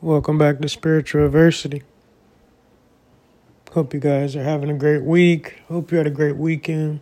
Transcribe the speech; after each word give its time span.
Welcome 0.00 0.38
back 0.38 0.60
to 0.60 0.68
Spiritual 0.68 1.26
Adversity. 1.26 1.82
Hope 3.72 3.92
you 3.92 3.98
guys 3.98 4.36
are 4.36 4.44
having 4.44 4.70
a 4.70 4.74
great 4.74 5.02
week. 5.02 5.56
Hope 5.66 5.90
you 5.90 5.98
had 5.98 6.06
a 6.06 6.10
great 6.10 6.36
weekend. 6.36 7.00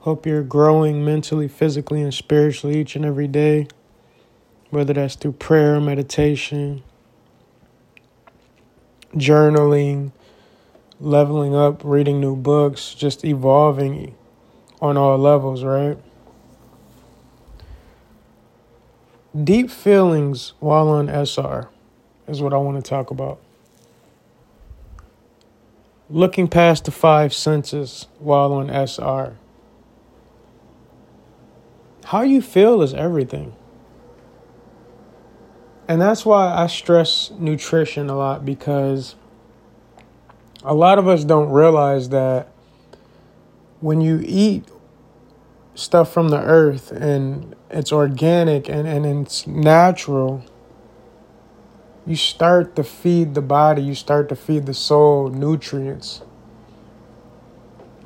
Hope 0.00 0.26
you're 0.26 0.42
growing 0.42 1.02
mentally, 1.02 1.48
physically, 1.48 2.02
and 2.02 2.12
spiritually 2.12 2.78
each 2.78 2.94
and 2.94 3.06
every 3.06 3.26
day, 3.26 3.68
whether 4.68 4.92
that's 4.92 5.14
through 5.14 5.32
prayer, 5.32 5.80
meditation, 5.80 6.82
journaling, 9.14 10.12
leveling 11.00 11.54
up, 11.54 11.80
reading 11.82 12.20
new 12.20 12.36
books, 12.36 12.92
just 12.92 13.24
evolving 13.24 14.14
on 14.82 14.98
all 14.98 15.16
levels, 15.16 15.64
right? 15.64 15.96
Deep 19.42 19.70
feelings 19.70 20.52
while 20.60 20.90
on 20.90 21.08
SR 21.08 21.70
is 22.28 22.42
what 22.42 22.52
I 22.52 22.58
want 22.58 22.82
to 22.82 22.88
talk 22.88 23.10
about. 23.10 23.40
Looking 26.10 26.48
past 26.48 26.84
the 26.84 26.90
five 26.90 27.34
senses 27.34 28.06
while 28.18 28.52
on 28.52 28.70
SR. 28.70 29.36
How 32.04 32.22
you 32.22 32.40
feel 32.40 32.80
is 32.82 32.94
everything. 32.94 33.54
And 35.86 36.00
that's 36.00 36.24
why 36.24 36.54
I 36.54 36.66
stress 36.66 37.30
nutrition 37.38 38.10
a 38.10 38.16
lot 38.16 38.44
because 38.44 39.14
a 40.62 40.74
lot 40.74 40.98
of 40.98 41.08
us 41.08 41.24
don't 41.24 41.50
realize 41.50 42.10
that 42.10 42.48
when 43.80 44.00
you 44.00 44.20
eat 44.24 44.64
stuff 45.74 46.12
from 46.12 46.28
the 46.28 46.40
earth 46.40 46.90
and 46.90 47.54
it's 47.70 47.92
organic 47.92 48.68
and, 48.68 48.86
and 48.86 49.06
it's 49.06 49.46
natural 49.46 50.44
you 52.08 52.16
start 52.16 52.74
to 52.76 52.82
feed 52.82 53.34
the 53.34 53.42
body, 53.42 53.82
you 53.82 53.94
start 53.94 54.30
to 54.30 54.34
feed 54.34 54.64
the 54.64 54.72
soul 54.72 55.28
nutrients. 55.28 56.22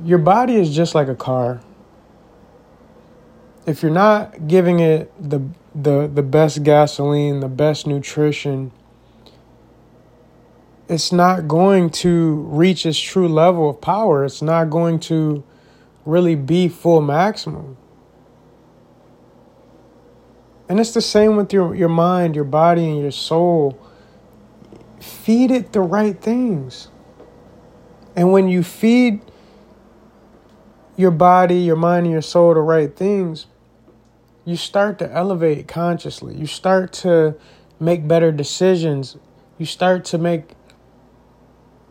Your 0.03 0.19
body 0.19 0.57
is 0.57 0.75
just 0.75 0.93
like 0.93 1.07
a 1.07 1.15
car. 1.15 1.61
If 3.65 3.81
you're 3.81 3.93
not 3.93 4.49
giving 4.49 4.81
it 4.81 5.13
the 5.21 5.41
the 5.73 6.11
the 6.13 6.23
best 6.23 6.65
gasoline, 6.65 7.39
the 7.39 7.49
best 7.49 7.87
nutrition, 7.87 8.73
it's 10.89 11.13
not 11.13 11.47
going 11.47 11.89
to 11.91 12.35
reach 12.51 12.85
its 12.85 12.99
true 12.99 13.29
level 13.29 13.71
of 13.71 13.81
power. 13.81 14.25
It's 14.25 14.43
not 14.43 14.69
going 14.69 14.99
to 15.01 15.45
really 16.05 16.35
be 16.35 16.67
full 16.67 17.01
maximum. 17.01 17.77
And 20.69 20.81
it's 20.81 20.93
the 20.93 21.01
same 21.01 21.37
with 21.37 21.53
your, 21.53 21.75
your 21.75 21.89
mind, 21.89 22.35
your 22.35 22.45
body, 22.45 22.89
and 22.89 23.01
your 23.01 23.11
soul 23.11 23.79
feed 25.03 25.51
it 25.51 25.73
the 25.73 25.81
right 25.81 26.21
things. 26.21 26.89
And 28.15 28.33
when 28.33 28.49
you 28.49 28.63
feed 28.63 29.21
your 30.97 31.11
body, 31.11 31.57
your 31.57 31.77
mind, 31.77 32.07
and 32.07 32.13
your 32.13 32.23
soul 32.23 32.55
the 32.55 32.61
right 32.61 32.95
things, 32.95 33.47
you 34.45 34.57
start 34.57 34.99
to 34.99 35.11
elevate 35.13 35.69
consciously. 35.69 36.35
You 36.37 36.47
start 36.47 36.93
to 36.95 37.37
make 37.79 38.07
better 38.07 38.33
decisions. 38.33 39.17
You 39.59 39.67
start 39.67 40.05
to 40.07 40.19
make 40.19 40.55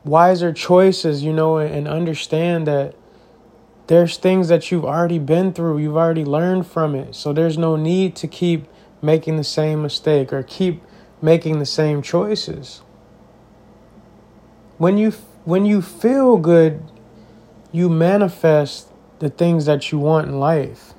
wiser 0.04 0.52
choices, 0.52 1.24
you 1.24 1.34
know, 1.34 1.58
and 1.58 1.88
understand 1.88 2.68
that 2.68 2.96
there's 3.88 4.18
things 4.18 4.48
that 4.48 4.72
you've 4.72 4.86
already 4.86 5.20
been 5.20 5.54
through, 5.54 5.80
you've 5.80 5.98
already 5.98 6.24
learned 6.24 6.66
from 6.68 6.96
it. 6.96 7.16
So 7.16 7.34
there's 7.34 7.58
no 7.58 7.76
need 7.76 8.16
to 8.18 8.28
keep 8.28 8.68
making 9.02 9.38
the 9.38 9.44
same 9.44 9.82
mistake 9.82 10.32
or 10.32 10.44
keep 10.44 10.82
making 11.22 11.60
the 11.60 11.66
same 11.66 12.02
choices 12.02 12.82
when 14.82 14.98
you 14.98 15.12
when 15.46 15.64
you 15.64 15.80
feel 15.80 16.38
good, 16.38 16.82
you 17.72 17.88
manifest 17.88 18.88
the 19.20 19.30
things 19.30 19.68
that 19.68 19.92
you 19.92 20.00
want 20.00 20.28
in 20.28 20.40
life. 20.40 20.96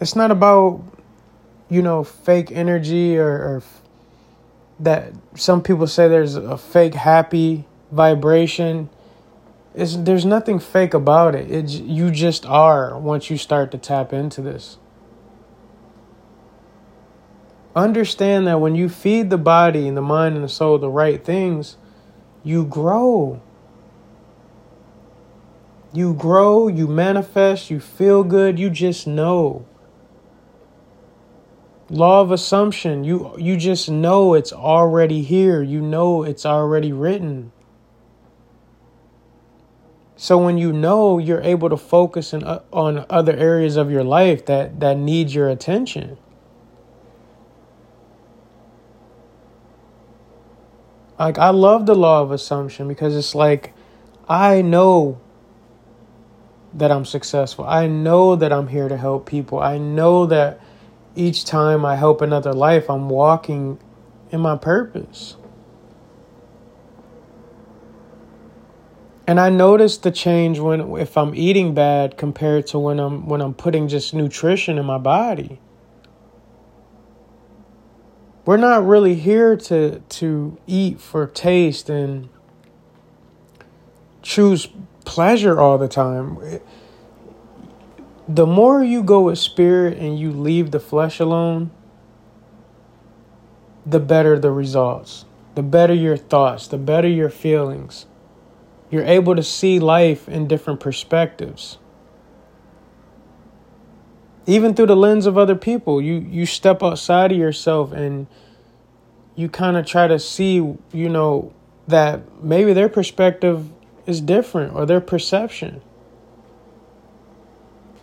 It's 0.00 0.14
not 0.14 0.30
about 0.30 0.84
you 1.68 1.82
know 1.82 2.04
fake 2.04 2.52
energy 2.52 3.18
or, 3.18 3.28
or 3.28 3.62
that 4.78 5.14
some 5.34 5.64
people 5.64 5.88
say 5.88 6.06
there's 6.06 6.36
a 6.36 6.56
fake 6.56 6.94
happy 6.94 7.64
vibration. 7.90 8.88
It's, 9.74 9.96
there's 9.96 10.24
nothing 10.24 10.60
fake 10.60 10.94
about 10.94 11.34
it. 11.34 11.50
It's, 11.50 11.74
you 11.74 12.12
just 12.12 12.46
are 12.46 12.96
once 12.96 13.30
you 13.30 13.36
start 13.36 13.72
to 13.72 13.78
tap 13.78 14.12
into 14.12 14.42
this. 14.42 14.78
Understand 17.76 18.46
that 18.46 18.58
when 18.58 18.74
you 18.74 18.88
feed 18.88 19.28
the 19.28 19.36
body 19.36 19.86
and 19.86 19.94
the 19.94 20.02
mind 20.02 20.34
and 20.34 20.42
the 20.42 20.48
soul 20.48 20.78
the 20.78 20.88
right 20.88 21.22
things, 21.22 21.76
you 22.42 22.64
grow. 22.64 23.42
You 25.92 26.14
grow, 26.14 26.68
you 26.68 26.86
manifest, 26.86 27.70
you 27.70 27.78
feel 27.78 28.24
good, 28.24 28.58
you 28.58 28.70
just 28.70 29.06
know. 29.06 29.66
Law 31.90 32.22
of 32.22 32.32
assumption, 32.32 33.04
you 33.04 33.34
you 33.38 33.58
just 33.58 33.90
know 33.90 34.32
it's 34.32 34.54
already 34.54 35.22
here. 35.22 35.62
You 35.62 35.82
know 35.82 36.22
it's 36.22 36.46
already 36.46 36.92
written. 36.92 37.52
So 40.16 40.38
when 40.38 40.56
you 40.56 40.72
know, 40.72 41.18
you're 41.18 41.42
able 41.42 41.68
to 41.68 41.76
focus 41.76 42.32
in, 42.32 42.42
uh, 42.42 42.62
on 42.72 43.04
other 43.10 43.36
areas 43.36 43.76
of 43.76 43.90
your 43.90 44.02
life 44.02 44.46
that 44.46 44.80
that 44.80 44.96
need 44.96 45.30
your 45.30 45.50
attention. 45.50 46.16
Like 51.18 51.38
I 51.38 51.50
love 51.50 51.86
the 51.86 51.94
law 51.94 52.22
of 52.22 52.30
assumption 52.30 52.88
because 52.88 53.16
it's 53.16 53.34
like 53.34 53.72
I 54.28 54.62
know 54.62 55.20
that 56.74 56.92
I'm 56.92 57.04
successful. 57.04 57.64
I 57.64 57.86
know 57.86 58.36
that 58.36 58.52
I'm 58.52 58.68
here 58.68 58.88
to 58.88 58.96
help 58.96 59.26
people. 59.26 59.58
I 59.58 59.78
know 59.78 60.26
that 60.26 60.60
each 61.14 61.46
time 61.46 61.86
I 61.86 61.96
help 61.96 62.20
another 62.20 62.52
life, 62.52 62.90
I'm 62.90 63.08
walking 63.08 63.78
in 64.30 64.40
my 64.40 64.56
purpose. 64.56 65.36
And 69.26 69.40
I 69.40 69.48
notice 69.48 69.96
the 69.96 70.10
change 70.10 70.58
when 70.58 70.80
if 70.98 71.16
I'm 71.16 71.34
eating 71.34 71.74
bad 71.74 72.16
compared 72.16 72.66
to 72.68 72.78
when 72.78 73.00
I'm 73.00 73.26
when 73.26 73.40
I'm 73.40 73.54
putting 73.54 73.88
just 73.88 74.14
nutrition 74.14 74.78
in 74.78 74.84
my 74.84 74.98
body 74.98 75.60
we're 78.46 78.56
not 78.56 78.86
really 78.86 79.16
here 79.16 79.56
to 79.56 80.00
to 80.08 80.56
eat 80.66 81.00
for 81.00 81.26
taste 81.26 81.90
and 81.90 82.28
choose 84.22 84.68
pleasure 85.04 85.60
all 85.60 85.76
the 85.76 85.88
time. 85.88 86.38
The 88.28 88.46
more 88.46 88.82
you 88.82 89.02
go 89.02 89.22
with 89.22 89.38
spirit 89.38 89.98
and 89.98 90.18
you 90.18 90.30
leave 90.32 90.70
the 90.70 90.80
flesh 90.80 91.20
alone, 91.20 91.70
the 93.84 94.00
better 94.00 94.38
the 94.38 94.50
results. 94.50 95.24
The 95.54 95.62
better 95.62 95.94
your 95.94 96.16
thoughts, 96.16 96.66
the 96.68 96.76
better 96.76 97.08
your 97.08 97.30
feelings. 97.30 98.06
You're 98.90 99.04
able 99.04 99.34
to 99.34 99.42
see 99.42 99.78
life 99.80 100.28
in 100.28 100.46
different 100.46 100.80
perspectives 100.80 101.78
even 104.46 104.74
through 104.74 104.86
the 104.86 104.96
lens 104.96 105.26
of 105.26 105.36
other 105.36 105.56
people 105.56 106.00
you 106.00 106.14
you 106.14 106.46
step 106.46 106.82
outside 106.82 107.32
of 107.32 107.38
yourself 107.38 107.92
and 107.92 108.26
you 109.34 109.48
kind 109.48 109.76
of 109.76 109.84
try 109.84 110.06
to 110.06 110.18
see 110.18 110.54
you 110.54 111.08
know 111.08 111.52
that 111.86 112.42
maybe 112.42 112.72
their 112.72 112.88
perspective 112.88 113.68
is 114.06 114.20
different 114.20 114.74
or 114.74 114.86
their 114.86 115.00
perception. 115.00 115.82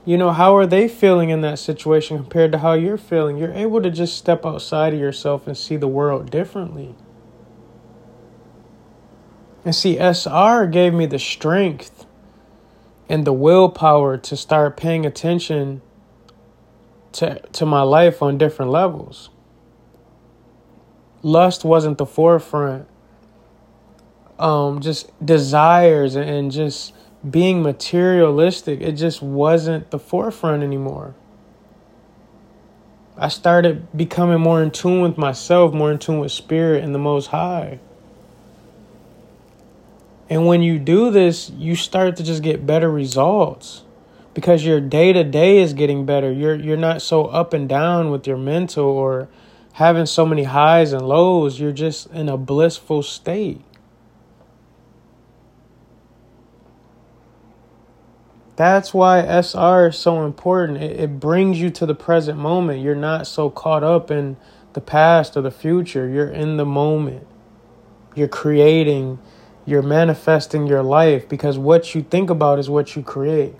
You 0.05 0.17
know 0.17 0.31
how 0.31 0.55
are 0.55 0.67
they 0.67 0.87
feeling 0.87 1.29
in 1.29 1.41
that 1.41 1.59
situation 1.59 2.17
compared 2.17 2.51
to 2.51 2.59
how 2.59 2.73
you're 2.73 2.97
feeling? 2.97 3.37
You're 3.37 3.53
able 3.53 3.81
to 3.81 3.89
just 3.89 4.17
step 4.17 4.45
outside 4.45 4.93
of 4.93 4.99
yourself 4.99 5.47
and 5.47 5.57
see 5.57 5.77
the 5.77 5.87
world 5.87 6.29
differently. 6.29 6.93
And 9.63 9.73
see 9.73 9.97
sr 10.13 10.67
gave 10.67 10.93
me 10.93 11.05
the 11.05 11.19
strength 11.19 12.05
and 13.07 13.25
the 13.25 13.31
willpower 13.31 14.17
to 14.17 14.35
start 14.35 14.75
paying 14.75 15.05
attention 15.05 15.81
to 17.13 17.39
to 17.39 17.65
my 17.65 17.81
life 17.81 18.21
on 18.21 18.37
different 18.37 18.71
levels. 18.71 19.29
Lust 21.21 21.63
wasn't 21.63 21.97
the 21.97 22.05
forefront. 22.05 22.87
Um, 24.39 24.81
just 24.81 25.11
desires 25.25 26.15
and 26.15 26.51
just 26.51 26.93
being 27.29 27.61
materialistic, 27.61 28.81
it 28.81 28.93
just 28.93 29.21
wasn't 29.21 29.91
the 29.91 29.99
forefront 29.99 30.63
anymore. 30.63 31.15
I 33.15 33.29
started 33.29 33.95
becoming 33.95 34.41
more 34.41 34.61
in 34.61 34.71
tune 34.71 35.01
with 35.01 35.17
myself, 35.17 35.73
more 35.73 35.91
in 35.91 35.99
tune 35.99 36.19
with 36.19 36.31
spirit 36.31 36.83
and 36.83 36.93
the 36.93 36.99
most 36.99 37.27
high. 37.27 37.79
And 40.29 40.47
when 40.47 40.61
you 40.61 40.79
do 40.79 41.11
this, 41.11 41.49
you 41.51 41.75
start 41.75 42.17
to 42.17 42.23
just 42.23 42.41
get 42.41 42.65
better 42.65 42.89
results 42.89 43.83
because 44.33 44.65
your 44.65 44.81
day 44.81 45.13
to 45.13 45.23
day 45.23 45.59
is 45.59 45.73
getting 45.73 46.05
better. 46.05 46.31
You're 46.31 46.55
you're 46.55 46.77
not 46.77 47.01
so 47.01 47.25
up 47.25 47.53
and 47.53 47.67
down 47.67 48.11
with 48.11 48.27
your 48.27 48.37
mental 48.37 48.85
or 48.85 49.29
having 49.73 50.05
so 50.05 50.25
many 50.25 50.43
highs 50.43 50.93
and 50.93 51.07
lows, 51.07 51.59
you're 51.59 51.71
just 51.71 52.07
in 52.11 52.29
a 52.29 52.37
blissful 52.37 53.03
state. 53.03 53.61
That's 58.55 58.93
why 58.93 59.21
SR 59.21 59.87
is 59.87 59.97
so 59.97 60.25
important. 60.25 60.77
It, 60.77 60.99
it, 60.99 61.19
brings 61.19 61.59
you 61.59 61.71
to 61.71 61.87
the 61.87 61.95
present 61.95 62.37
moment. 62.37 62.83
You're 62.83 62.93
not 62.93 63.25
so 63.25 63.49
caught 63.49 63.83
up 63.83 64.11
in 64.11 64.37
the 64.73 64.81
past 64.81 65.35
or 65.35 65.41
the 65.41 65.49
future. 65.49 66.07
You're 66.07 66.29
in 66.29 66.57
the 66.57 66.65
moment. 66.65 67.25
You're 68.13 68.27
creating, 68.27 69.17
you're 69.65 69.81
manifesting 69.81 70.67
your 70.67 70.83
life 70.83 71.27
because 71.27 71.57
what 71.57 71.95
you 71.95 72.03
think 72.03 72.29
about 72.29 72.59
is 72.59 72.69
what 72.69 72.95
you 72.95 73.01
create. 73.01 73.55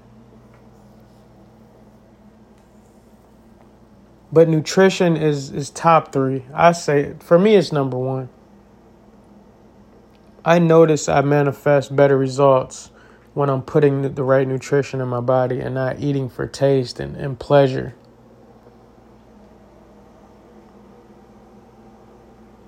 But 4.34 4.50
nutrition 4.50 5.16
is 5.16 5.52
is 5.52 5.70
top 5.70 6.12
3. 6.12 6.46
I 6.56 6.74
say 6.74 7.14
for 7.20 7.40
me 7.40 7.56
it's 7.56 7.72
number 7.72 8.00
1. 8.00 8.30
I 10.44 10.60
notice 10.60 11.08
I 11.08 11.22
manifest 11.22 11.96
better 11.96 12.18
results 12.18 12.92
when 13.36 13.50
I'm 13.50 13.62
putting 13.62 14.16
the 14.16 14.24
right 14.24 14.48
nutrition 14.48 15.02
in 15.02 15.08
my 15.08 15.22
body 15.22 15.60
and 15.60 15.76
not 15.76 16.00
eating 16.00 16.30
for 16.30 16.48
taste 16.48 17.00
and, 17.00 17.16
and 17.16 17.40
pleasure. 17.40 17.96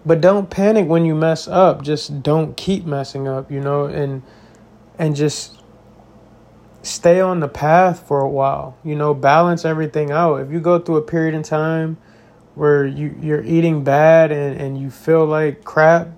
But 0.06 0.22
don't 0.22 0.52
panic 0.52 0.88
when 0.88 1.06
you 1.06 1.16
mess 1.16 1.48
up. 1.48 1.82
Just 1.82 2.22
don't 2.22 2.56
keep 2.56 2.86
messing 2.86 3.28
up, 3.28 3.52
you 3.52 3.60
know, 3.60 3.86
and 3.86 4.22
and 5.00 5.16
just 5.16 5.60
stay 6.86 7.20
on 7.20 7.40
the 7.40 7.48
path 7.48 8.08
for 8.08 8.20
a 8.20 8.30
while. 8.30 8.78
You 8.84 8.96
know, 8.96 9.14
balance 9.14 9.66
everything 9.66 10.12
out. 10.12 10.36
If 10.38 10.52
you 10.52 10.60
go 10.60 10.80
through 10.80 10.98
a 10.98 11.02
period 11.02 11.34
in 11.34 11.44
time 11.44 11.98
where 12.54 12.86
you, 12.86 13.16
you're 13.22 13.44
eating 13.44 13.84
bad 13.84 14.32
and, 14.32 14.60
and 14.60 14.80
you 14.80 14.90
feel 14.90 15.26
like 15.26 15.64
crap, 15.64 16.10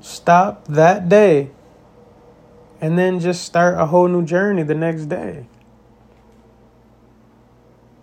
stop 0.00 0.66
that 0.66 1.08
day 1.08 1.50
and 2.82 2.98
then 2.98 3.20
just 3.20 3.44
start 3.44 3.78
a 3.78 3.86
whole 3.86 4.08
new 4.08 4.24
journey 4.24 4.64
the 4.64 4.74
next 4.74 5.06
day. 5.06 5.46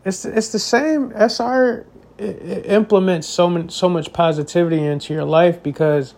It's 0.06 0.24
it's 0.24 0.54
the 0.54 0.60
same. 0.60 1.12
SR 1.12 1.86
implements 2.18 3.28
so 3.28 3.50
much 3.50 3.72
so 3.72 3.90
much 3.90 4.14
positivity 4.14 4.82
into 4.82 5.14
your 5.14 5.26
life 5.26 5.62
because 5.62 6.14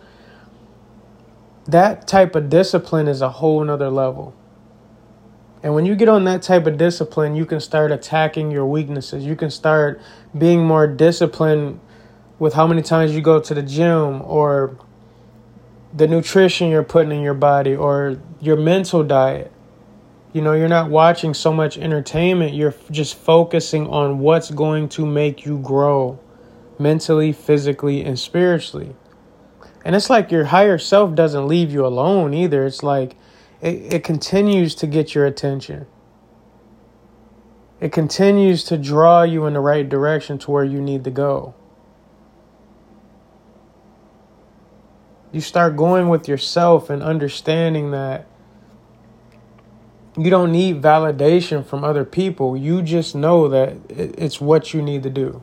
that 1.66 2.06
type 2.06 2.34
of 2.34 2.48
discipline 2.48 3.08
is 3.08 3.20
a 3.20 3.28
whole 3.28 3.62
nother 3.64 3.90
level. 3.90 4.34
And 5.62 5.74
when 5.74 5.86
you 5.86 5.94
get 5.94 6.08
on 6.08 6.24
that 6.24 6.42
type 6.42 6.66
of 6.66 6.76
discipline, 6.76 7.36
you 7.36 7.46
can 7.46 7.60
start 7.60 7.92
attacking 7.92 8.50
your 8.50 8.66
weaknesses. 8.66 9.24
You 9.24 9.36
can 9.36 9.50
start 9.50 10.00
being 10.36 10.64
more 10.64 10.88
disciplined 10.88 11.78
with 12.40 12.54
how 12.54 12.66
many 12.66 12.82
times 12.82 13.12
you 13.12 13.20
go 13.20 13.38
to 13.38 13.54
the 13.54 13.62
gym 13.62 14.22
or 14.22 14.76
the 15.94 16.08
nutrition 16.08 16.68
you're 16.68 16.82
putting 16.82 17.12
in 17.12 17.20
your 17.20 17.34
body 17.34 17.76
or 17.76 18.18
your 18.40 18.56
mental 18.56 19.04
diet. 19.04 19.52
You 20.32 20.40
know, 20.40 20.52
you're 20.52 20.68
not 20.68 20.90
watching 20.90 21.34
so 21.34 21.52
much 21.52 21.78
entertainment, 21.78 22.54
you're 22.54 22.74
just 22.90 23.14
focusing 23.14 23.86
on 23.86 24.18
what's 24.18 24.50
going 24.50 24.88
to 24.90 25.06
make 25.06 25.44
you 25.44 25.58
grow 25.58 26.18
mentally, 26.78 27.32
physically, 27.32 28.02
and 28.02 28.18
spiritually. 28.18 28.96
And 29.84 29.96
it's 29.96 30.08
like 30.08 30.30
your 30.30 30.46
higher 30.46 30.78
self 30.78 31.14
doesn't 31.14 31.48
leave 31.48 31.72
you 31.72 31.84
alone 31.84 32.34
either. 32.34 32.64
It's 32.64 32.82
like 32.82 33.16
it, 33.60 33.94
it 33.94 34.04
continues 34.04 34.74
to 34.76 34.86
get 34.86 35.14
your 35.14 35.26
attention. 35.26 35.86
It 37.80 37.90
continues 37.90 38.62
to 38.64 38.78
draw 38.78 39.22
you 39.22 39.44
in 39.46 39.54
the 39.54 39.60
right 39.60 39.88
direction 39.88 40.38
to 40.38 40.50
where 40.50 40.64
you 40.64 40.80
need 40.80 41.02
to 41.04 41.10
go. 41.10 41.54
You 45.32 45.40
start 45.40 45.76
going 45.76 46.08
with 46.08 46.28
yourself 46.28 46.90
and 46.90 47.02
understanding 47.02 47.90
that 47.90 48.26
you 50.16 50.30
don't 50.30 50.52
need 50.52 50.82
validation 50.82 51.64
from 51.64 51.82
other 51.82 52.04
people. 52.04 52.56
You 52.56 52.82
just 52.82 53.14
know 53.14 53.48
that 53.48 53.76
it's 53.88 54.40
what 54.40 54.74
you 54.74 54.82
need 54.82 55.02
to 55.04 55.10
do. 55.10 55.42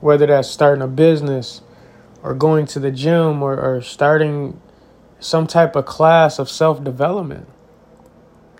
Whether 0.00 0.26
that's 0.26 0.48
starting 0.48 0.82
a 0.82 0.88
business 0.88 1.60
or 2.22 2.34
going 2.34 2.66
to 2.66 2.78
the 2.78 2.90
gym 2.90 3.42
or, 3.42 3.58
or 3.58 3.82
starting 3.82 4.60
some 5.18 5.46
type 5.46 5.76
of 5.76 5.84
class 5.86 6.38
of 6.38 6.48
self 6.48 6.82
development. 6.82 7.48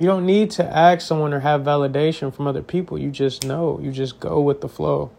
You 0.01 0.07
don't 0.07 0.27
need 0.27 0.51
to 0.53 0.65
ask 0.65 1.07
someone 1.07 1.33
or 1.33 1.41
have 1.41 1.63
validation 1.63 2.35
from 2.35 2.47
other 2.47 2.63
people. 2.63 2.99
You 2.99 3.11
just 3.11 3.47
know. 3.47 3.79
You 3.81 3.93
just 3.93 4.19
go 4.19 4.41
with 4.41 4.61
the 4.61 4.69
flow. 4.69 5.11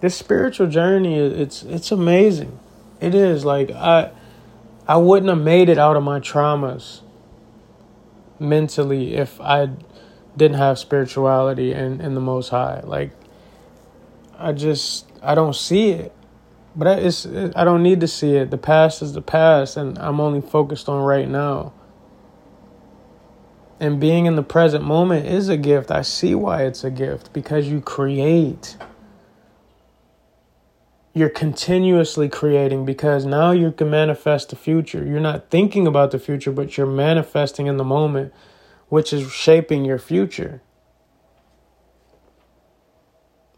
This 0.00 0.14
spiritual 0.14 0.66
journey 0.68 1.18
it's 1.18 1.62
it's 1.62 1.90
amazing. 1.90 2.58
It 3.00 3.14
is 3.14 3.44
like 3.44 3.70
I 3.70 4.10
I 4.86 4.98
wouldn't 4.98 5.30
have 5.30 5.40
made 5.40 5.68
it 5.68 5.78
out 5.78 5.96
of 5.96 6.02
my 6.02 6.20
traumas 6.20 7.00
mentally 8.38 9.14
if 9.14 9.40
I 9.40 9.70
didn't 10.36 10.58
have 10.58 10.78
spirituality 10.78 11.72
and, 11.72 12.00
and 12.00 12.16
the 12.16 12.20
most 12.20 12.50
high. 12.50 12.80
Like 12.84 13.12
I 14.38 14.52
just 14.52 15.10
I 15.22 15.34
don't 15.34 15.54
see 15.54 15.90
it. 15.90 16.12
But 16.76 16.98
it's 16.98 17.26
I 17.26 17.64
don't 17.64 17.82
need 17.82 18.00
to 18.00 18.08
see 18.08 18.36
it. 18.36 18.50
The 18.50 18.58
past 18.58 19.02
is 19.02 19.12
the 19.12 19.22
past 19.22 19.76
and 19.76 19.98
I'm 19.98 20.20
only 20.20 20.40
focused 20.40 20.88
on 20.88 21.02
right 21.02 21.28
now. 21.28 21.72
And 23.80 24.00
being 24.00 24.26
in 24.26 24.36
the 24.36 24.42
present 24.42 24.84
moment 24.84 25.26
is 25.26 25.48
a 25.48 25.56
gift. 25.56 25.90
I 25.90 26.02
see 26.02 26.34
why 26.34 26.64
it's 26.64 26.84
a 26.84 26.90
gift 26.90 27.32
because 27.32 27.68
you 27.68 27.80
create 27.80 28.76
you're 31.14 31.30
continuously 31.30 32.28
creating 32.28 32.84
because 32.84 33.24
now 33.24 33.52
you 33.52 33.70
can 33.70 33.88
manifest 33.88 34.50
the 34.50 34.56
future. 34.56 35.06
You're 35.06 35.20
not 35.20 35.48
thinking 35.48 35.86
about 35.86 36.10
the 36.10 36.18
future, 36.18 36.50
but 36.50 36.76
you're 36.76 36.88
manifesting 36.88 37.68
in 37.68 37.76
the 37.76 37.84
moment, 37.84 38.34
which 38.88 39.12
is 39.12 39.32
shaping 39.32 39.84
your 39.84 39.98
future. 39.98 40.60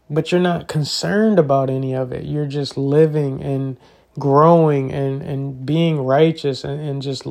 But 0.09 0.31
you're 0.31 0.41
not 0.41 0.67
concerned 0.67 1.37
about 1.37 1.69
any 1.69 1.93
of 1.93 2.11
it. 2.11 2.25
You're 2.25 2.45
just 2.45 2.77
living 2.77 3.43
and 3.43 3.77
growing 4.17 4.91
and, 4.91 5.21
and 5.21 5.65
being 5.65 5.99
righteous 5.99 6.63
and, 6.63 6.79
and 6.79 7.01
just 7.01 7.27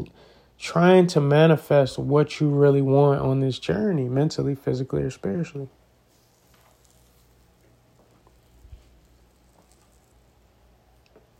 trying 0.59 1.07
to 1.09 1.21
manifest 1.21 1.99
what 1.99 2.41
you 2.41 2.49
really 2.49 2.83
want 2.83 3.21
on 3.21 3.41
this 3.41 3.59
journey, 3.59 4.09
mentally, 4.09 4.55
physically, 4.55 5.03
or 5.03 5.11
spiritually. 5.11 5.69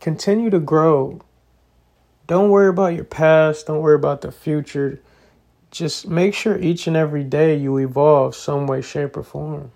continue 0.07 0.49
to 0.49 0.59
grow. 0.59 1.19
Don't 2.27 2.49
worry 2.49 2.69
about 2.69 2.95
your 2.95 3.03
past, 3.03 3.67
don't 3.67 3.81
worry 3.81 3.95
about 3.95 4.21
the 4.21 4.31
future. 4.31 5.01
Just 5.69 6.07
make 6.07 6.33
sure 6.33 6.57
each 6.57 6.87
and 6.87 6.95
every 6.95 7.25
day 7.25 7.57
you 7.57 7.75
evolve 7.75 8.33
some 8.33 8.67
way, 8.67 8.81
shape, 8.81 9.17
or 9.17 9.23
form. 9.23 9.73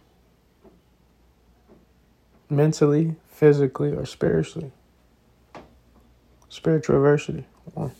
Mentally, 2.51 3.15
physically, 3.29 3.93
or 3.93 4.05
spiritually. 4.05 4.73
Spiritual 6.49 6.97
adversity. 6.97 7.45
One. 7.73 7.91